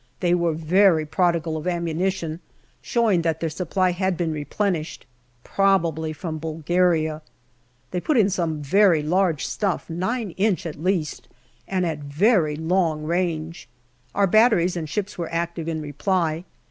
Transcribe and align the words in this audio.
They 0.19 0.33
were 0.33 0.53
very 0.55 1.05
prodigal 1.05 1.57
of 1.57 1.67
ammunition, 1.67 2.39
showing 2.81 3.21
that 3.21 3.39
their 3.39 3.51
supply 3.51 3.91
had 3.91 4.17
been 4.17 4.31
replenished, 4.31 5.05
probably 5.43 6.11
from 6.11 6.39
Bulgaria. 6.39 7.21
They 7.91 8.01
put 8.01 8.17
in 8.17 8.27
some 8.27 8.63
very 8.63 9.03
large 9.03 9.45
stuff, 9.45 9.85
g 9.89 10.21
inch 10.37 10.65
at 10.65 10.81
least, 10.81 11.27
and 11.67 11.85
at 11.85 11.99
very 11.99 12.55
long 12.55 13.03
range. 13.03 13.69
Our 14.15 14.25
batteries 14.25 14.75
and 14.75 14.89
ships 14.89 15.19
were 15.19 15.31
active 15.31 15.67
in 15.67 15.81
reply. 15.81 16.45